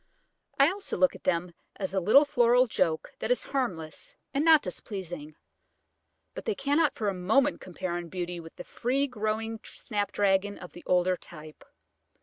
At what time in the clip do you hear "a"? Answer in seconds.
1.93-1.99, 7.07-7.13